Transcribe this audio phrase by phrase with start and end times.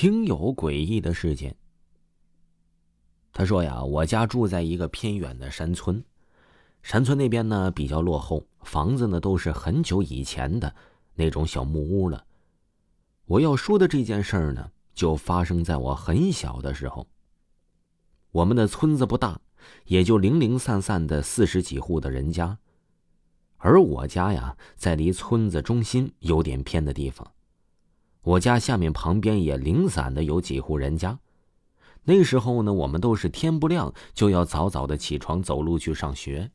[0.00, 1.54] 听有诡异的事件。
[3.34, 6.02] 他说呀，我家住在一个偏远的山村，
[6.82, 10.74] 山村那边呢比较落后，房子呢都是很久以前的
[11.16, 12.24] 那种小木屋了。
[13.26, 17.06] 我要说的这件事儿呢，就发生在我很小的时候。
[18.30, 19.38] 我们的村子不大，
[19.84, 22.56] 也就零零散散的四十几户的人家，
[23.58, 27.30] 而我家呀，在离村子中心有点偏的地方。
[28.22, 31.18] 我家下面旁边也零散的有几户人家。
[32.04, 36.50] 那时候呢，我们都是天不亮就要早早的起床走路去上学，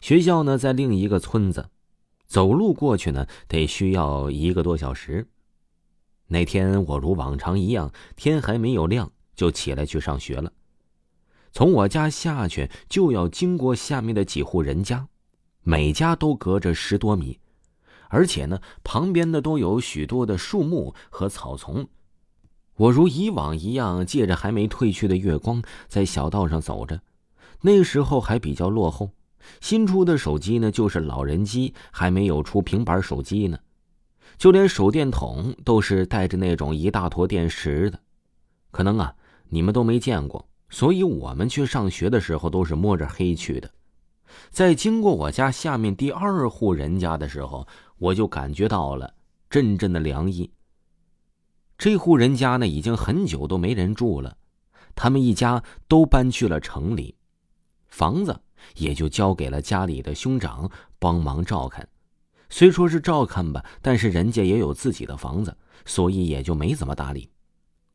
[0.00, 1.68] 学校呢在另一个村子，
[2.26, 5.28] 走路过去呢得需要一个多小时。
[6.28, 10.50] 那天我如往常一样，天还没有亮就起来去上学了。
[11.52, 15.06] 从我家下去就要经过下面的几户人家，
[15.62, 17.38] 每家都隔着十多米，
[18.08, 21.86] 而且呢旁边的都有许多的树木和草丛。
[22.76, 27.00] 我如以往一样，借着还没褪去的月光，在小道上走着。
[27.60, 29.10] 那时候还比较落后，
[29.60, 33.58] 新出的手机呢就是老人机，还没有出平板手机呢。
[34.36, 38.00] 就连手电筒都是带着那种一大坨电池的，
[38.72, 39.14] 可能啊
[39.48, 43.70] 你们都没见过，所以我们去上学的时候都是摸着黑去的。
[44.50, 47.68] 在经过我家下面第二户人家的时候，
[48.04, 49.14] 我就感觉到了
[49.48, 50.50] 阵阵的凉意。
[51.78, 54.36] 这户人家呢已经很久都没人住了，
[54.94, 57.16] 他们一家都搬去了城里，
[57.88, 58.38] 房子
[58.76, 61.88] 也就交给了家里的兄长帮忙照看。
[62.50, 67.30] 虽说是照看吧，但是人家也有自己的房子，所以也就没怎么搭理。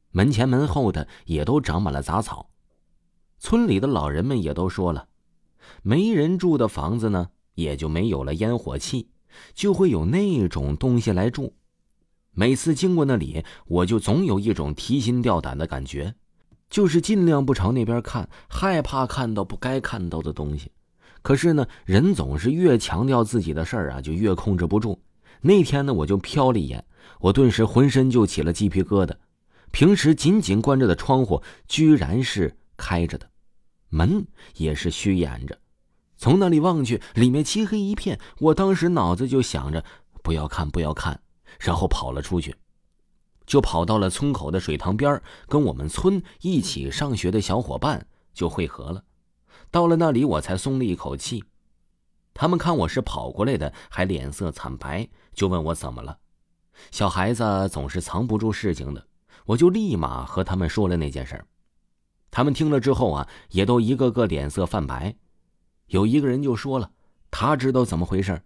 [0.09, 2.49] 门前门后的也都长满了杂草。
[3.37, 5.07] 村里的老人们也都说了，
[5.83, 9.11] 没人住的房子呢，也就没有了烟火气，
[9.53, 11.53] 就会有那种东西来住。
[12.31, 16.15] 每次经过那里，我就总有一种提心吊胆的感觉，
[16.69, 20.71] 就是尽量不朝那边看，害怕看到不该看到的东西。
[21.21, 25.01] 可是呢，人总是越强调自己的事儿啊，就越控制不住。
[25.41, 26.85] 那天呢，我就瞟了一眼，
[27.19, 29.13] 我顿时浑身就起了鸡皮疙瘩。
[29.71, 33.29] 平时紧紧关着的窗户，居然是开着的，
[33.89, 34.25] 门
[34.55, 35.57] 也是虚掩着。
[36.19, 38.19] 从那里望去，里面漆黑一片。
[38.39, 39.85] 我当时脑子就想着，
[40.21, 41.21] 不要看，不要看，
[41.61, 42.53] 然后跑了出去，
[43.45, 49.01] 就跑到了村口的水塘边，跟我们村一起上学的小伙伴就汇合了。
[49.71, 51.41] 到了那里，我才松了一口气。
[52.33, 56.17] 他们看我是跑过来的，还脸色惨白，就问我怎么了。
[56.91, 59.07] 小孩子总是藏不住事情的，
[59.45, 61.41] 我就立马和他们说了那件事
[62.29, 65.15] 他们听了之后啊，也都一个个脸色泛白。
[65.89, 66.89] 有一个人就说了，
[67.29, 68.41] 他知道怎么回事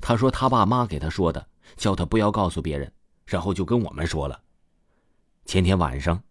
[0.00, 2.90] 他说他爸妈给他说的，叫他不要告诉别人，
[3.26, 4.40] 然后就跟我们说了。
[5.44, 6.22] 前天晚上。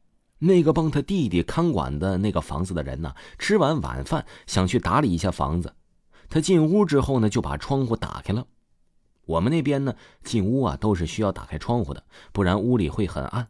[0.42, 5.76] 那个帮他弟弟看管的那个房子的人呢，吃完晚饭想去打理一下房子。
[6.30, 8.48] 他进屋之后呢，就把窗户打开了。
[9.26, 12.02] 我们那边呢，进屋啊都是需要打开窗户的，
[12.32, 13.50] 不然屋里会很暗。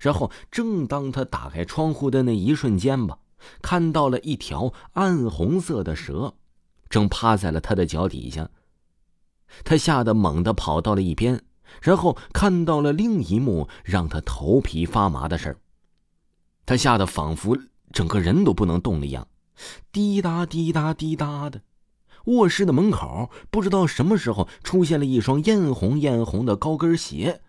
[0.00, 3.20] 然后正当他打开窗户的那一瞬间吧，
[3.62, 6.34] 看到了一条暗红色的蛇，
[6.88, 8.50] 正趴在了他的脚底下。
[9.64, 11.42] 他吓得猛地跑到了一边，
[11.82, 15.58] 然后看到了另一幕让他头皮发麻的事儿。
[16.64, 17.58] 他吓得仿佛
[17.92, 19.26] 整个人都不能动了一样，
[19.90, 21.62] 滴答滴答滴答的。
[22.26, 27.40] 卧室的门口不知道什么时候出现了一双艳红艳红的高跟鞋，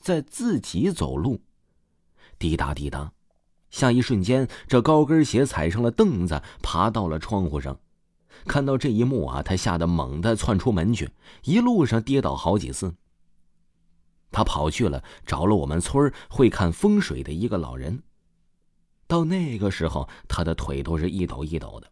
[0.00, 1.42] 在自己走路，
[2.38, 3.12] 滴答滴答。
[3.70, 7.78] 下一瞬间，这高跟鞋踩上了凳子，爬到了窗户上。
[8.46, 11.10] 看到这一幕啊，他吓得猛地窜出门去，
[11.44, 12.94] 一路上跌倒好几次。
[14.32, 18.02] 他跑去了，找了我们村会看风水的一个老人。
[19.06, 21.90] 到那个时候，他的腿都是一抖一抖的。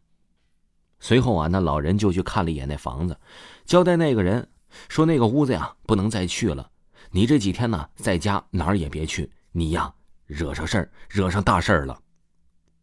[1.00, 3.18] 随后啊，那老人就去看了一眼那房子，
[3.64, 4.48] 交代那个人
[4.88, 6.70] 说：“那个屋子呀，不能再去了。
[7.10, 9.92] 你这几天呢，在家哪儿也别去，你呀，
[10.28, 12.00] 惹上事儿，惹上大事儿了。”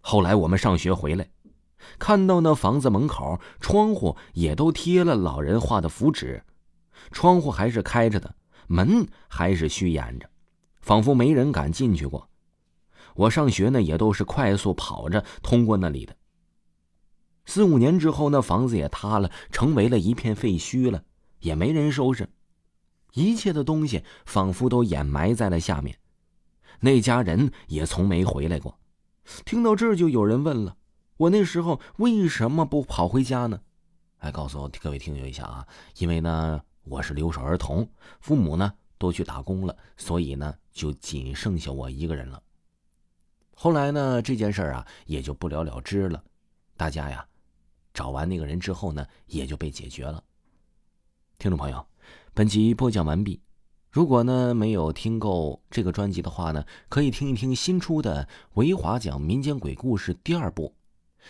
[0.01, 1.27] 后来我们上学回来，
[1.97, 6.43] 看到那房子门口窗户也都贴了老人画的符纸，
[7.11, 8.35] 窗户还是开着的，
[8.67, 10.29] 门还是虚掩着，
[10.81, 12.29] 仿佛没人敢进去过。
[13.15, 16.15] 我上学呢，也都是快速跑着通过那里的。
[17.45, 21.03] 四五年之后，那房子也塌了，成为了一片废墟了，
[21.39, 22.27] 也没人收拾，
[23.13, 25.97] 一切的东西仿佛都掩埋在了下面。
[26.79, 28.77] 那家人也从没回来过。
[29.43, 30.77] 听到这儿，就有人问了：
[31.17, 33.61] 我那时候为什么不跑回家呢？
[34.19, 35.67] 哎，告诉各位听友一下啊，
[35.97, 37.87] 因为呢，我是留守儿童，
[38.19, 42.41] 父母呢都去打工了，所以呢，就仅剩下我一个人了。
[43.55, 46.23] 后来呢，这件事儿啊，也就不了了之了。
[46.77, 47.25] 大家呀，
[47.93, 50.23] 找完那个人之后呢，也就被解决了。
[51.37, 51.85] 听众朋友，
[52.33, 53.44] 本集播讲完毕。
[53.95, 58.25] 如果呢没有听够这个专辑的话呢，可以听一听新出的
[58.55, 60.75] 《维华讲民间鬼故事》第二部，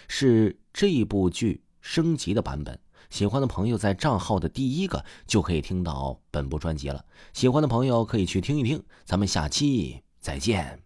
[0.08, 2.80] 是这一部剧升级的版本。
[3.12, 7.06] 喜欢的朋友在账号的第一个就可以听到本部专辑了。
[7.34, 8.84] 喜欢的朋友可以去听一听。
[9.04, 10.85] 咱们下期再见。